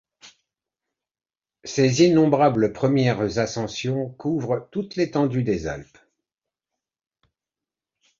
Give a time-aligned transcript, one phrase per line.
[1.63, 5.99] Ses innombrables premières ascensions couvrent toute l'étendue des Alpes.